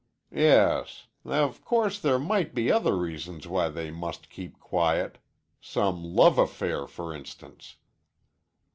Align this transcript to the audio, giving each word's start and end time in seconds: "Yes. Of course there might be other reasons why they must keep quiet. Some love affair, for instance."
"Yes. 0.33 1.05
Of 1.25 1.63
course 1.63 1.99
there 1.99 2.17
might 2.17 2.55
be 2.55 2.71
other 2.71 2.97
reasons 2.97 3.47
why 3.47 3.69
they 3.69 3.91
must 3.91 4.31
keep 4.31 4.57
quiet. 4.59 5.19
Some 5.61 6.03
love 6.03 6.39
affair, 6.39 6.87
for 6.87 7.13
instance." 7.13 7.75